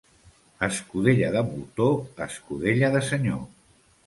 Escudella 0.67 1.29
de 1.35 1.43
moltó, 1.49 1.91
escudella 2.29 2.91
de 2.97 3.05
senyor. 3.13 3.45